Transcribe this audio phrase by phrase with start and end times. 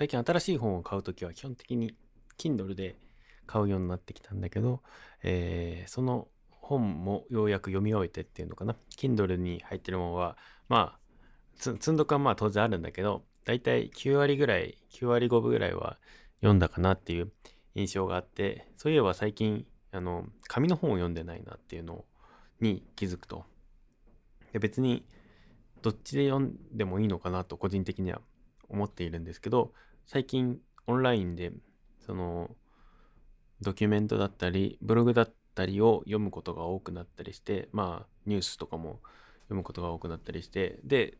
[0.00, 1.94] 最近新しい本を買うときは基本的に
[2.38, 2.96] Kindle で
[3.46, 4.80] 買うようになってきたんだけど、
[5.22, 8.76] えー、その本もようやく読み終えてっていうのかな。
[8.96, 10.38] Kindle に入ってるものは、
[10.70, 10.98] まあ、
[11.58, 15.98] 積んどくはまあ当然あるんだけど、だいたい9割ぐらい、9割5分ぐらいは
[16.36, 17.30] 読んだかなっていう
[17.74, 22.06] 印象があって、そういえば最近、あの、紙の本を読んでないなっていうの
[22.62, 23.44] に気づくと。
[24.54, 25.04] で別に、
[25.82, 28.22] どっちで読んでもいいのかなと個人的には
[28.70, 29.74] 思っているんですけど、
[30.12, 30.58] 最近
[30.88, 31.52] オンラインで、
[32.04, 32.50] その、
[33.60, 38.98] ドキュメントだったり、ブログだったりを読むことが多くなったりして、まあ、ニュースとかも
[39.42, 41.16] 読むことが多くなったりして、で、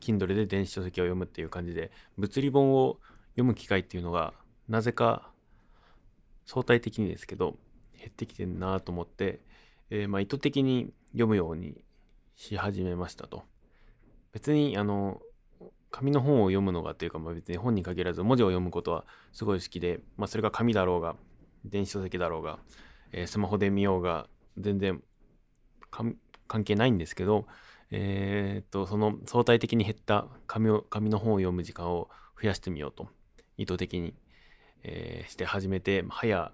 [0.00, 2.98] Kindle で電子書籍を読むっていう感じで、物理本を
[3.34, 4.34] 読む機会っていうのが、
[4.68, 5.30] なぜか
[6.44, 7.56] 相対的にですけど、
[7.96, 9.38] 減ってきてるなと思って、
[9.90, 11.84] えー、ま意図的に読むように
[12.34, 13.44] し始めましたと。
[14.32, 15.22] 別に、あの、
[15.92, 21.14] 紙の本を読むのがというか、まあ、別に本に限らず文字を読むことはすごい好きで、まあ、それが紙だろうが、
[21.64, 22.58] 電子書籍だろうが、
[23.12, 24.26] えー、スマホで見ようが、
[24.58, 25.02] 全然
[25.90, 27.46] 関係ないんですけど、
[27.90, 32.08] えー、っと、その相対的に減った紙を紙の本を読む時間を
[32.40, 33.08] 増やしてみようと、
[33.58, 34.14] 意図的に、
[34.82, 36.52] えー、して始めて、早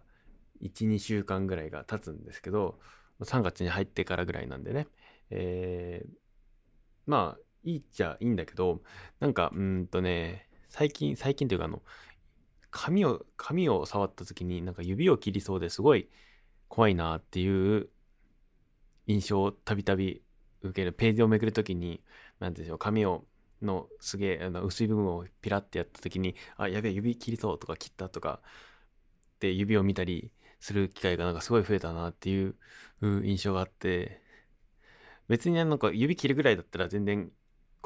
[0.63, 2.79] 1、2週間ぐらいが経つんですけど、
[3.23, 4.89] 3月に入ってからぐらいなんでね、
[5.31, 6.09] えー、
[7.07, 8.83] まあ、いいっちゃいいんだけど、
[9.21, 11.83] なんか、うんとね、最近、最近というかあの、
[12.71, 16.11] 紙を、紙を触った時になんか指を切りそうですごい
[16.69, 17.91] 怖いなっていう
[19.07, 20.23] 印象をたびたび
[20.63, 20.93] 受ける。
[20.93, 22.03] ページをめくるときに、
[22.41, 23.25] なんでしょう、紙を、
[23.63, 28.41] のすげえ、あの、薄い部分をピラってやったときに、あ、やべえ、指切りそうとか切ったとか、
[29.37, 32.57] って指を見たりする機会がなんかすごい増えたなっていう
[33.03, 34.21] 印象があって、
[35.29, 37.31] 別になんか指切るぐらいだったら全然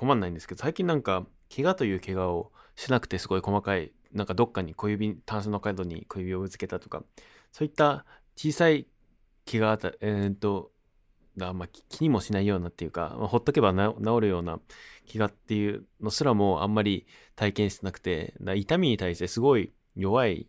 [0.03, 7.05] 困んないんですけど、最近なんか、怪我という怪我をしなくてすごい細かい、なんかどっかに小指、タンスの角に小指をぶつけたとか、
[7.53, 8.89] そういった小さい
[9.49, 10.73] 怪我あた、えー、っと、
[11.37, 14.59] が、まあ、気にもしないようなっていうか、まあ、ほっとけば治るような
[15.07, 17.07] 気がっていうのすらもあんまり
[17.37, 20.49] 体験してなくて、痛みに対してすごい弱い、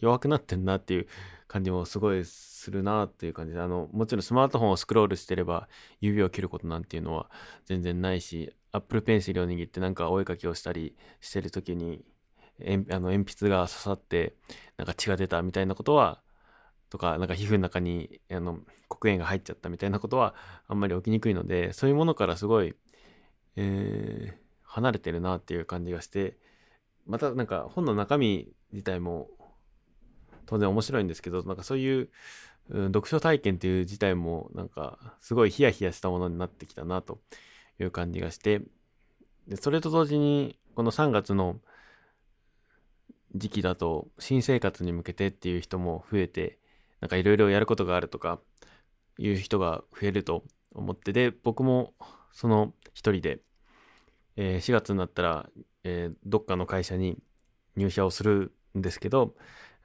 [0.00, 1.06] 弱くなってんなっていう
[1.48, 5.68] 感じもすごいするなっていう感じで、あの、もちろんスマートフォンをスクロールしてれば
[6.00, 7.30] 指を切ることなんていうのは
[7.66, 12.04] 全然ないし、Apple Pencil を握ってなんかお絵かきをしたりしてる時に
[12.60, 14.34] え、あの鉛筆が刺さって
[14.76, 16.22] なんか血が出たみたいなことは
[16.90, 18.58] とか、なんか皮膚の中にあの
[18.88, 20.34] 黒鉛が入っちゃったみたいなことは
[20.66, 22.74] あんまり起きにくいので、そういうものからすごい、
[23.56, 26.36] えー、離れてるなっていう感じがして、
[27.06, 29.28] またなんか本の中身自体も
[30.50, 32.08] 当然面白いんですけど、なんかそういう、
[32.70, 37.20] うん、読書体験っていう自体もなんかすごいヒヤヒヤしたものになってきたなと
[37.78, 38.60] いう感じがして、
[39.46, 41.60] でそれと同時にこの3月の
[43.36, 46.58] 時期だと新生活に向けてっていう人も増えて
[47.00, 48.40] なんかいろいろやることがあるとか
[49.18, 51.94] いう人が増えると思ってで僕も
[52.32, 53.40] その一人で、
[54.36, 55.48] えー、4月になったら、
[55.84, 57.18] えー、どっかの会社に
[57.76, 59.34] 入社をするんですけど、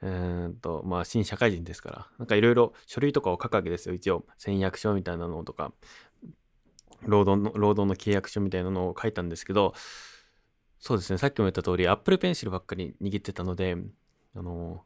[0.02, 3.94] えー、とまあ新社会人ですからなんかいろいろ書類とかを書くわけですよ。
[3.94, 5.72] 一応戦約書みたいなのとか
[7.02, 9.74] 労働の労働の契約書みたいなのを書いたんですけど
[10.78, 11.18] そうですね。
[11.18, 13.76] さっきも言った通り Apple Pencil ばっかり握ってたので
[14.34, 14.84] あの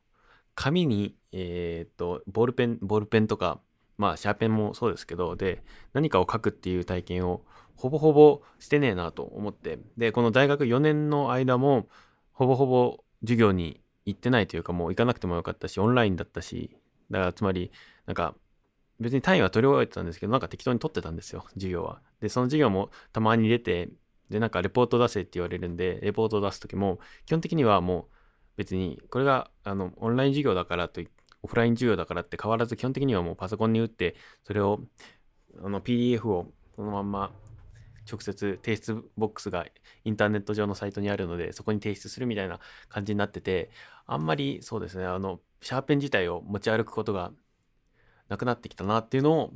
[0.60, 3.60] 紙に、えっ、と、ボールペン、ボールペンとか、
[3.96, 5.62] まあ、シャーペンもそうですけど、で、
[5.94, 11.88] 何かを書くっていう体験をほぼほぼしてねえなと思って、で、この大学4年の間も、
[12.32, 16.76] ほぼほぼ授業に行ってないというか、もう行かなくてもよかったし、オンラインだったし、
[17.10, 17.70] だからつまり、
[18.06, 18.34] なんか、
[19.00, 22.02] 別に単位は取り終えてたんですけど、なんか適当に取ってたんですよ、授業は。
[22.20, 23.90] で、その授業もたまに出て、
[24.28, 28.14] で、なんかレポート出せって言われるんで、レポートを出すときも、基本的にはもう、
[28.56, 31.00] 別に、これが、あの、オンライン授業だからと、
[31.42, 34.80] オフライン授業だからって変わらず、基本的にはもうパソコンに打って、それを、
[35.62, 37.32] あの、PDF をそのまんま、
[38.10, 39.66] 直接提出ボックスが
[40.04, 43.70] インターネット上のサイトにあるので、そこに提出するみたいな感じになってて、
[44.06, 47.32] あんまりそうですね、あの、シャーペン自体を持ち歩くことが
[48.28, 49.52] なくなってきたなっていうのを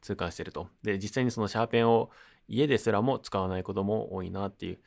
[0.00, 0.68] 痛感してると。
[0.82, 2.10] で、実際にそのシャーペンを
[2.48, 4.78] 家ですらも使わないことも多いなっていう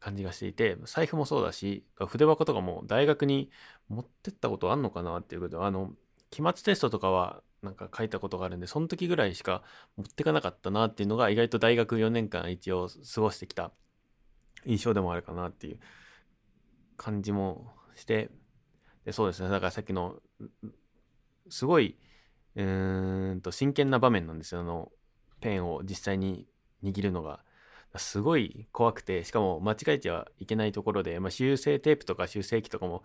[0.00, 3.50] 感じがしていて、財布もそうだし、筆箱とかも大学に
[3.88, 5.92] 持ってったことあんのかなっていうことで、あの、
[6.30, 9.62] 期末テストとかはなんか書いたことがあるんで、その時ぐらいしか
[9.96, 13.72] 持ってかなかったなっていうのが意外と大学4年間一応過ごしてきた
[14.64, 15.78] 印象でもあるかなっていう
[16.96, 18.30] 感じもして、
[19.04, 20.16] でそうですね、だからさっきの、
[21.48, 21.96] すごい、
[22.56, 24.92] うーんと真剣な場面なんですよ、あの、
[25.40, 26.46] ペンを実際に
[26.82, 27.44] 握るのが。
[27.96, 33.04] すごい怖くてしかも間違えちゃいけないところで、まあ、修正テープとか修正機とかも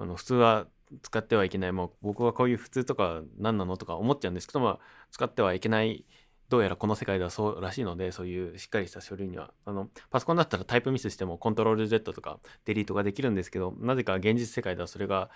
[0.00, 0.66] あの普通は
[1.02, 1.72] 使ってはいけない。
[1.72, 4.78] もう僕はこういう普通とか何なのとか思っちゃうんですけど、まあ、
[5.10, 6.04] 使ってはいけない。
[6.48, 9.52] どうやらこの世界ではそうらしいのでそういうしっかりした書類には。
[9.66, 15.30] あのパソコンだったらタイプミスしてもコントロール Z とかデリートができるんですけどなぜか現実世界ではそれが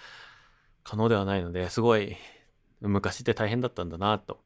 [0.82, 2.16] 可能ではないのですごい
[2.80, 4.40] 昔って大変だったんだなと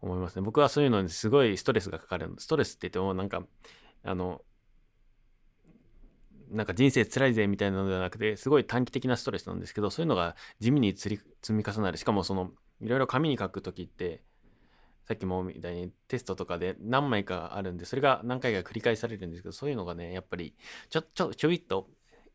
[0.00, 0.42] 思いますね。
[0.42, 2.34] 僕はそういうのにすごいストレスがかかる。
[2.38, 3.44] ストレスって言ってもなんか
[4.02, 4.42] あの
[6.50, 11.98] なんか人生辛いぜみたいなのではなくてすごい短期的なストレスなんですけどそういうのが地味に積み重なる。
[11.98, 12.50] しかもその
[12.80, 14.22] いろいろ紙に書く時って
[15.04, 20.54] さっきもみたいにテストとかで何枚かあるんでそれが何回か繰り返されるんですけどそういうのがねやっぱり
[20.90, 21.88] ちょちょちょいっと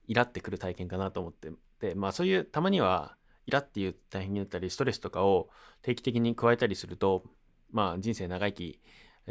[0.08, 1.52] イラってくる体験かなと思って。
[1.80, 3.16] でまあそういうたまには
[3.46, 5.50] イラっていう大変になったりストレスとかを
[5.82, 7.24] 定期的に加えたりすると
[7.72, 8.80] まあ人生長生き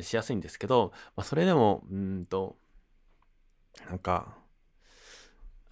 [0.01, 2.57] しやすいんですけど、まあ、それでもうんと
[3.89, 4.37] なんか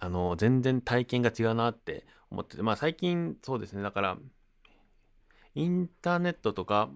[0.01, 3.83] あの全然体験が違うなって思っててまあ最近そうですね。
[3.83, 4.17] だから
[5.53, 6.89] インターネットとか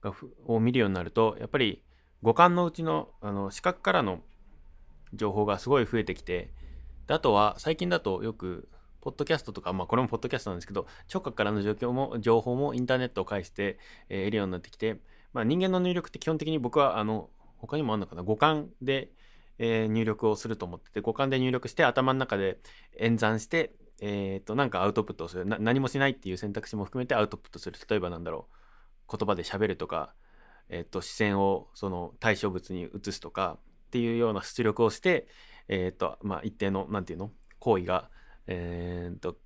[0.00, 0.14] が
[0.46, 1.82] を見るようになるとやっぱり
[2.22, 4.20] 五感のうちのあの視覚からの
[5.12, 6.52] 情報がすごい増えてきて
[7.08, 8.68] であとは最近だとよく
[9.00, 13.78] ポッドキャストとか、まあこれもポッドキャストなんですけど、聴覚からの状況も、情報もインターネットを介して、
[14.08, 15.00] え、得るようになってきて、
[15.32, 19.10] まあ人間の入力って基本的に僕は、あの、他にもあるのかな、五感で、
[19.62, 22.58] えー、入力をすると思ってて、五感で入力して頭の中で
[22.98, 25.44] 演算して、えっ、と、なんかアウトプットをする。
[25.44, 27.78] 何もしないっていう選択肢も含めてアウトプットする。
[27.88, 28.48] 例えばなんだろ
[29.06, 30.14] う、言葉で喋るとか、
[30.70, 33.58] えっ、と、視線をその対象物に移すとか
[33.88, 35.28] っていうような出力をして、
[35.68, 38.08] えっ、と、まあ一定の、なんていうの、行為が、
[38.46, 39.36] えー、と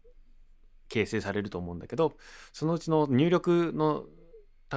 [0.88, 2.14] 形成されると思うんだけど
[2.52, 4.04] そのうちの入力の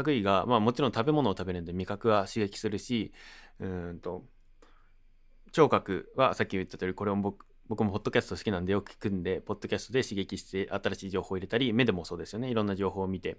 [0.06, 3.13] 類が、まあ、もちろん食べ物を食べるんで味覚は刺激するし
[3.60, 4.25] うんと
[5.52, 12.50] 聴覚はさっき言った通りこれも僕僕もポッドキャスト好きなんでよく聞くんでポッドキャストで刺激して新しい情報を入れたり目でもそうですよね。
[12.50, 13.38] いろんな情報を見て、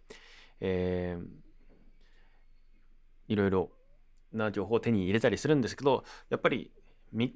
[0.60, 3.70] えー、いろいろ
[4.32, 6.70] な情報を手に入れたりするんですけどやっぱり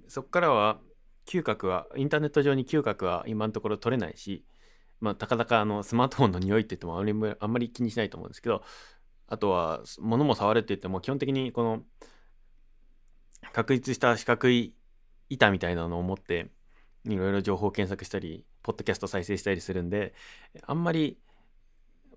[0.08, 0.78] そこからは
[1.26, 4.44] 嗅覚はインターネット上に嗅覚は今のところ取れないし
[5.00, 8.62] まあたかだかあのスマートフォンの匂いって言ってもあんまりあんまり気にしないと思うんですけど
[9.28, 11.82] あとは物も触るって言っても基本的にこの
[13.52, 14.74] 確立した四角い
[15.28, 16.48] 板みたいなのを持って
[17.04, 20.14] いろいろ情報検索したりポッドキャスト再生したりするんで
[20.66, 21.18] あんまり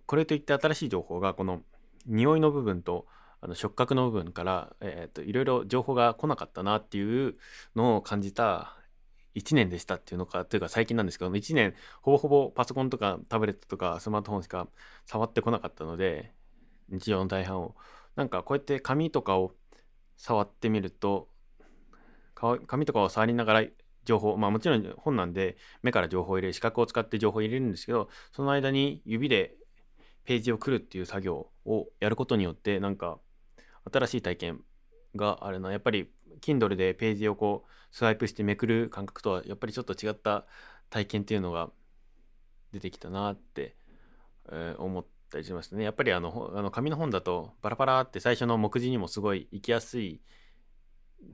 [0.06, 1.62] これといって新しい情報がこの
[2.06, 3.08] 匂いの部分と
[3.42, 4.76] あの触覚の部分から、
[5.24, 7.36] いろいろ情報が来なかったなっていう
[7.76, 8.76] のを感じた
[9.36, 14.68] 1年でしたっていうのか、というか最近なんですけど、1年ほぼほぼパソコンとかタブレットとかスマートフォンしか
[15.06, 16.32] 触ってこなかったので、
[16.90, 17.76] 日常の大半を。
[18.16, 19.52] なんかこうやって紙とかを
[20.18, 21.30] 触ってみると、
[22.68, 23.68] 紙とかを触りながら
[24.04, 29.56] 情報、まあもちろん本なんで目から情報を入れる、視覚を使って情報を入れるんですけど、その間に指で
[30.26, 33.20] ページをくるっていう作業をやることによって、なんか
[33.92, 34.62] 新しい体験
[35.16, 35.72] があるな。
[35.72, 40.46] やっぱり Kindle でページをこうスワイプしてめくる感覚とはやっぱりちょっと違った
[40.90, 41.70] 体験っていうのが
[42.72, 43.76] 出てきたなって、
[44.52, 45.84] えー、思ってたりしましたね。
[45.84, 50.22] やっぱりあのあの紙の本だとバラバラって最初の目次にもすごい行きやすい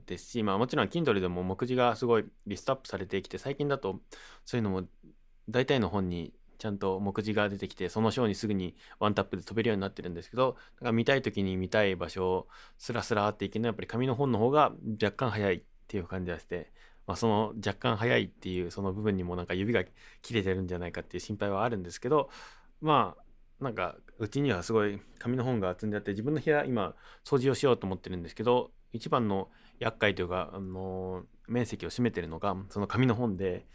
[0.07, 4.01] ですし、まあもちろん Kindle でも目次がすごいリストアップされてきて最近だと
[4.45, 4.83] そういうのも
[5.50, 16.72] 大体の本にちゃんと目次が出てきてその章にすぐにワンタップで飛べるようになってるんですけどだから見たい時に見たい場所をスラスラっていけるのはやっぱり紙の本の方が若干早いっていう感じがして、
[17.08, 19.84] まあ、その若干早いっていうその部分にもなんか指が
[20.22, 22.29] 切れてるんじゃないかっていう心配はあるんですけど
[22.79, 23.24] まあ
[23.62, 29.50] なんかうちにはすごい紙の本が積んであって自分の部屋今掃除をしようと思ってるんですけど一番の
[29.80, 33.65] 厄介というか、あの面積を占めてるのがその紙の本で。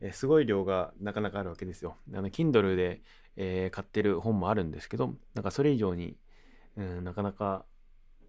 [0.00, 1.96] えすごい量がなかなかあるわけですよ。
[2.12, 3.02] あの Kindle で、
[3.36, 6.16] えー、買ってる本もあるんですけど、なんかそれ以上に、
[6.76, 7.64] うん、なかなか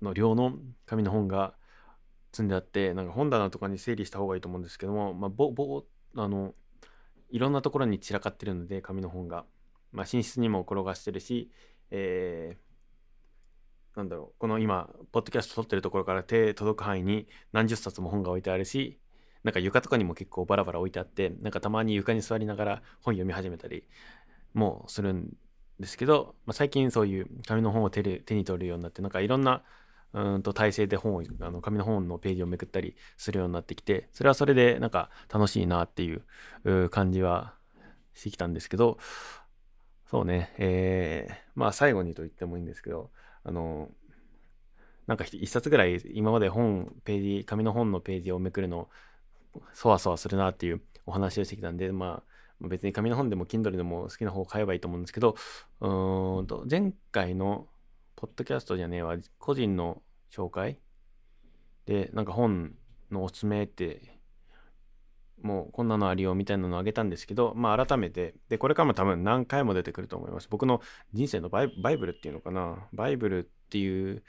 [0.01, 0.53] の量の
[0.85, 1.55] 紙の本が
[2.31, 5.83] 積んであって、なんか本棚とかに整理した方がいいと思うんですけども、まあ、ぼ、ぼ、
[6.15, 6.53] あの、
[7.29, 9.45] いろんなところに散らかってるので、紙の本が。
[9.97, 11.51] まあ、寝室にも転がしてるし、
[11.89, 18.99] えー、なんだろう、この今、ポッドキャスト撮ってるところから手届く範囲に何十冊も本が置いてあるし、
[19.43, 23.85] なんか床とかにも結構バラバラ置いてあってなんかたまに床に座りながら本読み始めたり
[24.53, 25.33] もするん
[25.79, 29.63] ですけど、まあ、最近そういう紙の本を手手に取るようになってなんかいろんな
[30.13, 37.53] うんと体勢で本をあの紙の本のページをめくったりするようになってきてそれはそれでなんか楽しいなっていう感じは
[38.13, 38.97] してきたんですけど
[40.09, 40.53] そうね。
[40.57, 43.11] えー、まあ最後にと言ってもいいんですけど
[43.43, 43.89] あの
[45.07, 48.89] なんか一冊ぐらい今まで本、ページ、紙の本のページをめくるの、
[49.73, 52.21] そわそわするなっていうお話をしてきたんで、ま
[52.61, 55.35] あ、別に紙の本でも Kindle でも好きな方を買えばいいと思うんですけど、
[55.79, 57.67] うーんと、前回の
[58.17, 60.77] ポッドキャストじゃねえわ、個人の紹介
[61.85, 62.75] で、なんか本
[63.09, 64.16] のおすすめって、
[65.41, 70.47] もうこんなのありようみたいなのをあげたんですけど、まあ改めて、で、これからも多分何回も出てくると思います。
[70.49, 70.81] 僕の
[71.13, 71.67] 人生のバイ
[71.97, 72.87] ブルっていうのかな。
[72.93, 74.23] バイブルっていう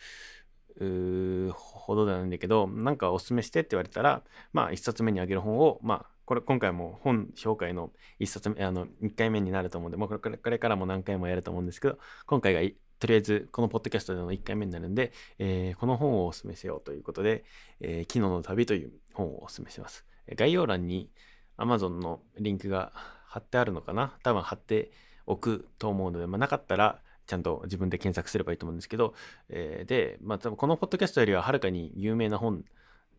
[1.53, 4.23] ほどないんだけど、なんかおすすめしてって言われたら、
[4.53, 12.61] まあ一冊目にあげる本を、まあこれ今回も本紹介の一冊目、あの、一回目になると思うんで、まあこれこれからも何回もやると思うんですけど、今回が
[12.99, 17.45] とりあえずこのポッドキャストでの1回目になるんで、えー、この本をお勧めしようということで、
[17.81, 20.08] えー、昨日の旅という本をお勧めします。
[20.37, 21.11] 概要欄に
[21.57, 22.93] Amazon のリンクが
[23.27, 24.15] 貼ってあるのかな？
[24.23, 24.91] 多分貼って
[25.27, 29.15] おくと思うので、まあ、なかったらちゃんと自分で検索すればいいと思うんですけど、
[29.51, 32.65] えー、で、まあ、多分このポッドキャストよりははるかに有名な本、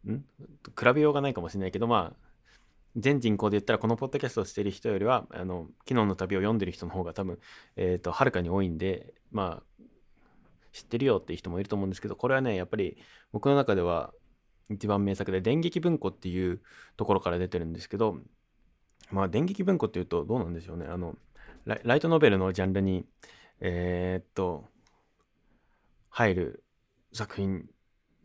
[0.07, 0.23] ん？
[0.77, 2.29] 比べようがないかもしれないけど、まあ、
[2.95, 7.37] 全人口で言ったらこのポッドキャストをしてる人よりは、あの、昨日の旅を読んでる人の方が多分、
[7.75, 9.83] えっ、ー、と、はるかに多いんで、まあ、
[10.71, 12.97] 知ってるよっていう人もいると思うんですけど、これはね、やっぱり
[13.31, 14.13] 僕の中では
[14.69, 16.61] 一番名作で、電撃文庫っていう
[16.97, 18.17] ところから出てるんですけど、
[19.11, 20.85] まあ、電撃文庫っていうとどうなんでしょうね。
[20.87, 21.15] あの、
[21.65, 23.05] ライトノベルのジャンルに、
[23.59, 24.65] えー、っと、
[26.09, 26.63] 入る
[27.13, 27.67] 作品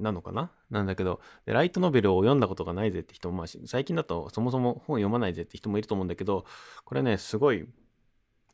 [0.01, 0.51] なのかな？
[0.71, 6.45] なんだけどで、ライトノベルを読んだことがないぜって人も、まあ、最近だとそもそも本読まないぜって人もいると思うんだけど、
[6.85, 7.67] これね、すごい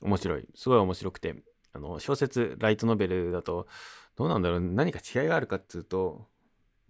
[0.03, 0.49] 面白い。
[0.55, 1.37] すごい面白くて、
[1.73, 3.67] あの、小説、ライトノベルだと、
[4.17, 6.27] どうなんだろう何か違いがあるかっていうと、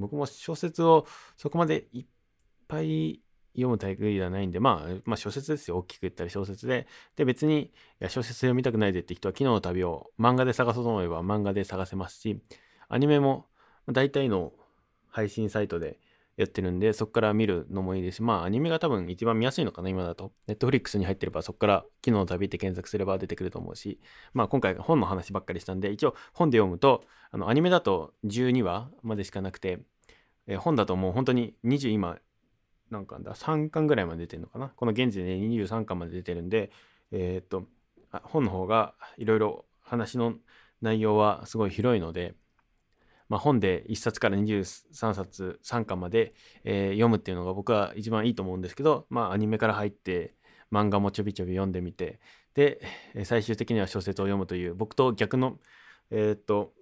[0.00, 2.06] 僕も小説をそこまでいっ
[2.66, 3.20] ぱい
[3.54, 5.78] 読むタイプではないんで、まあ、まあ小説ですよ。
[5.78, 6.86] 大きく言ったら小説で。
[7.16, 12.40] で、別に、いや小説読みたくないぜって人は、昨日の旅を漫画で探そうと思えば漫画で探せますし、
[12.88, 13.46] アニメも
[13.88, 14.52] 大体の
[15.08, 15.98] 配信サイトで
[16.36, 20.32] やってるんで、そこから見るのもいいですし、まあアニメが多分一番見やすいのかな、今だと。
[20.46, 24.00] ネットフリックスに入ってれば、そこから昨日の旅って検索すれば出てくると思うし、
[24.32, 29.80] まあ今回本の話ばっかりしたんで、一応本で読むと、あのアニメだと12話までしかなくて、
[30.50, 32.18] えー、本だともう本当に20今、
[32.90, 34.68] なんかだ、3巻ぐらいまで出てるのかな。
[34.68, 36.70] この現時点で23巻まで出てるんで、
[37.12, 37.66] えー、っと、
[38.24, 40.34] 本の方がいろいろ話の
[40.82, 42.34] 内容はすごい広いので、
[43.28, 50.34] まあ、本で1冊から23冊3巻まで、えー、読むっていうのが僕は一番いいと思うんですけど、まあ、アニメから入って
[50.72, 52.18] 漫画もちょびちょび読んでみて
[52.54, 52.80] で
[53.24, 55.58] 最終的には小説を読むという僕と逆の
[56.10, 56.72] えー、っと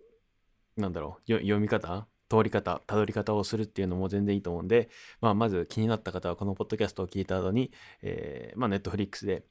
[0.78, 9.44] なんだろう読み方通り方、たどり方をするっていうのも全然いいと思うんで、まあ、まず気になった方はこのポッドキャストを聞いた後に、えー、まあ、ネットフリックスで、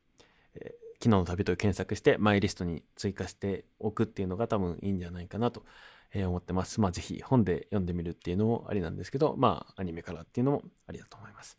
[0.56, 5.64] えー、昨日の旅と検索して、マイリストに追加しておくっていうのが多分いいんじゃないかなと
[6.16, 6.80] 思ってます。
[6.80, 11.58] まあ、ぜひ本で読んでみるっていうのもありなんですけど、まあ、アニメからっていうのもありだと思います。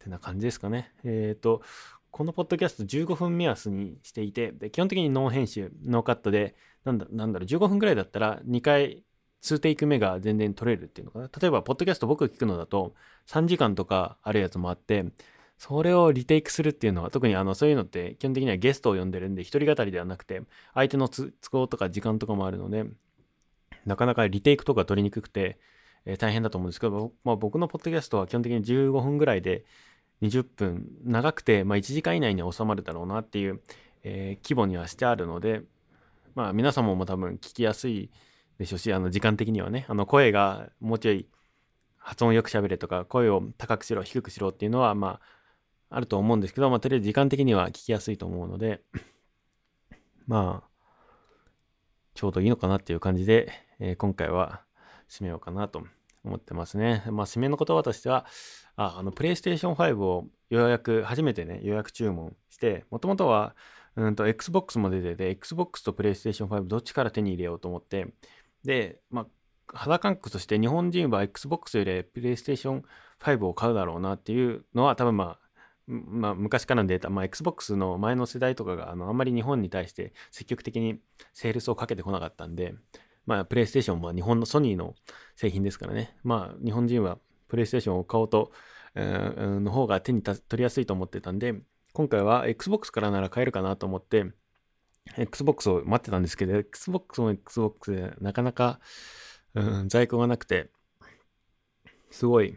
[0.00, 0.92] ってな感じですかね。
[1.04, 1.62] えっ、ー、と、
[2.10, 9.02] このポッドキャスト15分目安にしていて、で基本的にノー編集、ノーカットで、なんだなんだろう、15分ぐらいだったら2回
[9.44, 11.30] 2テイク目が全然取れるっていうのかな。
[11.40, 12.94] 例えば、ポッドキャスト僕聞くのだと、
[13.26, 15.04] 3時間とかあるやつもあって、
[15.58, 22.86] それをリテイクするっていうのは、特にあの、そういうのって基本的にはゲストを呼んでるんで、一人語りではなくて、相手の都合とか時間とかもあるので、
[23.84, 25.58] なかなかリテイクとか取りにくくて、
[26.06, 29.64] えー、大変だと思うんですけど、まあ、僕のポッドキャストは基本的に15分ぐらいで
[30.22, 33.60] 20分、長くて、まあ、1時間以内に収まるだろうなっていう、
[34.02, 35.62] えー、規模にはしてあるので、
[36.34, 38.10] まあ、皆様も多分聞きやすい
[38.58, 41.26] でしょし、あの、時間的にはね、あの、声がもうちょい
[41.98, 45.20] 発音よく喋れとか、声を高くしろ、低くしろっていうのは、ま
[45.88, 48.82] あ、あると思うんですけど、まあ、とりあえず時間的には聞きやすいと思うので、
[50.26, 50.68] まあ、
[52.14, 54.64] ちょうどいいのかなっていう感じで、えー、今回は
[55.08, 55.82] 締めようかなと
[56.24, 57.04] 思ってますね。
[57.10, 58.26] まあ、締めの言葉としては、
[58.76, 63.56] あ、あの、プレイステーション5を予約、初めてね、予約注文して、もともとは、
[63.96, 68.12] うんと、Xbox も出てて、Xbox と PlayStation 5どっちから手に入れようと思って、
[68.64, 69.26] で、まあ、
[69.68, 72.82] 肌感覚として日本人は Xbox より PlayStation
[73.20, 75.40] 5を買うだろうなっていうのは多分まあ、
[75.86, 80.98] まあ、昔からのデータ、まあ、Xbox の前の世代とかがあのあんまり日本に対して積極的に
[81.32, 82.74] セールスをかけてこなかったんで、
[83.26, 84.94] まあ、プレイステーションは日本のソニーの
[85.36, 86.16] 製品ですからね。
[86.22, 87.18] まあ、日本人は
[87.48, 88.52] プレイステーションを買おうと、
[88.94, 91.54] えー、の方が手に取りやすいと思ってたんで、
[91.92, 94.26] 今回は Xbox からなら買えるかなと思って、
[95.16, 98.80] Xbox を待ってたんですけど、Xbox も Xbox でなかなか、
[99.54, 100.70] うん、在庫がなくて、
[102.10, 102.56] すごい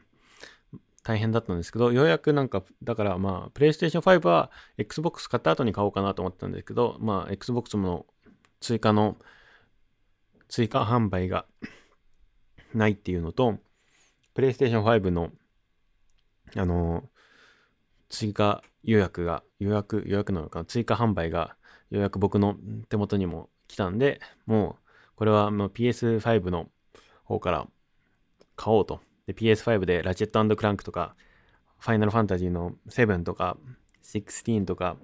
[1.03, 8.05] 大変だったんですけど、ようやくなんか、だからまあ、PlayStation 5は Xbox 買った後に買おうかなと思ったんですけど、まあ、Xbox の
[8.59, 9.17] 追加の、
[10.49, 11.45] 追加販売が
[12.73, 13.57] ないっていうのと、
[14.35, 15.31] PlayStation 5の、
[16.55, 17.03] あの
[18.09, 21.56] 追加予約が、予約、予約なのかな追加販売が、
[21.89, 22.55] 予約僕の
[22.89, 24.83] 手元にも来たんで、もう、
[25.15, 26.69] これはもう PS5 の
[27.23, 27.67] 方から
[28.55, 29.01] 買おうと。
[29.25, 31.15] で、PS5 でラチェットクランクとか、
[31.79, 33.57] ファイナルファンタジーの7とか、
[34.03, 34.97] 16とか、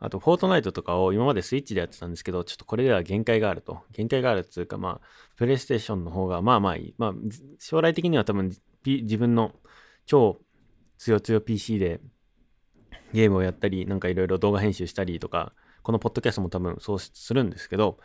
[0.00, 3.80] あと、フォートナイトとかを今までスイッチでやってたんですけど、ちょっとこれでは限界があると。
[3.92, 5.06] 限界があるっていうか、まあ、
[5.36, 6.94] プレイステーションの方がまあまあいい。
[6.98, 7.14] まあ、
[7.58, 8.52] 将来的には多分、
[8.84, 9.52] 自分の
[10.06, 10.40] 超
[10.98, 12.00] 強強 PC で
[13.12, 15.52] ゲームをやったり、なんかいろいろ動画編集したりとか、
[15.88, 17.96] このポッドキャストも多分そうするんですけど、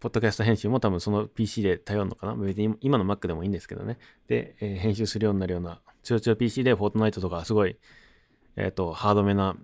[0.00, 2.34] ポッドキャスト編集も多分その PC で頼るのかな？
[2.34, 3.96] 別に今の Mac でもいいんですけどね。
[4.26, 7.76] で、えー、編集するようになるような、強強 PC でフォートナイトとかすごい、
[8.56, 9.54] えっ、ー、と、ハードめな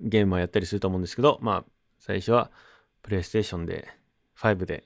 [0.00, 1.64] ゲームをやったりすると思うんですけど、まあ、
[1.98, 2.50] 最初は
[3.02, 3.86] プレイステーションで、
[4.38, 4.84] 5で、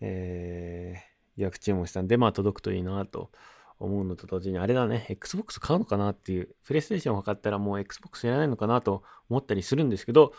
[0.00, 3.30] えー、予約注文したんで、まあ届くといいなと
[3.78, 10.32] 思うのと同時に、あれだね、Xbox 買うのかなっていう、プレイステーションを買ったらもう Xbox やらないのかなと思ったりするんですけど、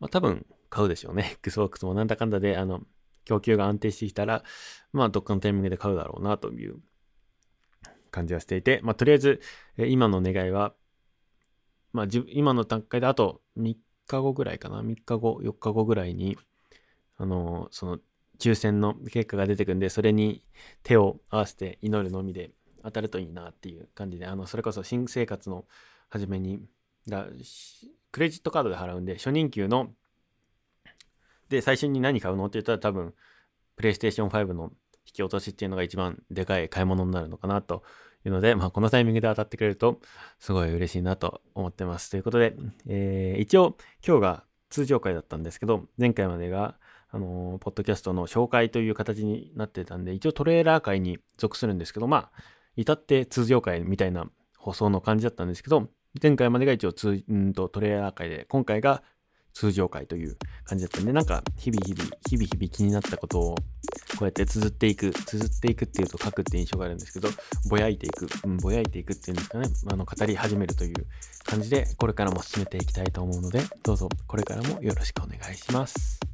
[0.00, 1.36] まあ多分買うでしょうね。
[1.44, 2.82] Xbox もなんだかんだで、あの、
[3.24, 4.42] 供給が安定してきたら、
[4.92, 6.80] まあどっかのタイミングで買うだろうなという
[8.10, 9.40] 感じはしていて、まあとりあえず、
[9.76, 10.74] 今の願いは
[11.92, 13.76] まあ、今の段階であと3
[14.06, 16.38] 日後ぐらいかな、3日後、4日後ぐらいに、
[17.16, 17.98] あの、その、
[18.38, 20.42] 抽選の結果が出てくんで、それに
[20.82, 22.50] 手を合わせて祈るのみで
[22.82, 25.64] 当たるといいなっていう感じで、あの、それこそ新生活の
[26.08, 26.60] 初めに、
[27.08, 27.26] だ
[28.12, 29.90] クレジットカードで払うんで、初任給の、
[31.48, 33.14] で、最初に何買うのって言ったら多分、
[33.76, 34.72] プレイステーション5の
[35.06, 37.82] 引き落としっていうのが一番でかい買い物になるのかなと
[38.24, 40.00] いうので、まあ、このタイミングで当たってくれると、
[40.38, 42.10] すごい嬉しいなと思ってます。
[42.10, 42.54] ということで、
[42.86, 46.76] えー、一応、今日が通常回だったんですけど、前回までが、
[47.10, 52.42] あのー、ポッドキャストの紹介という形になってたんで、一応トレーラー界に属するんですけど、まあ、
[52.76, 54.26] 至って通常回みたいな
[54.56, 55.88] 放送の感じだったんですけど、
[56.22, 59.02] 前回までが一応通、うんとトレーラー界で、今回が
[59.52, 67.28] 通常回という感じだったんで、なんか日々日々、日々日々気になったことをこうやって綴っていく、綴っていくっていうと書くって印象があるんですけど、
[67.68, 71.06] ぼやいていく、うん、ぼやいていくっていうんですかね、あの、語り始めるという
[71.44, 76.31] 感じで、これからも進めていきたいと思うので、どうぞこれからもよろしくお願いします。